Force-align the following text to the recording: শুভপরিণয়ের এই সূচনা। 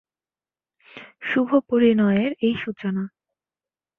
শুভপরিণয়ের 1.21 2.31
এই 2.41 2.55
সূচনা। 2.55 3.03